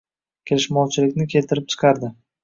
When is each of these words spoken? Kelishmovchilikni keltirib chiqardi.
Kelishmovchilikni 0.51 1.25
keltirib 1.33 1.67
chiqardi. 1.75 2.09